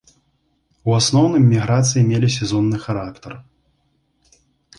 [0.91, 3.31] У асноўным міграцыі мелі сезонны характар.